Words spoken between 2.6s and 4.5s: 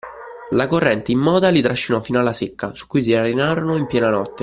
su cui si arenarono in piena notte.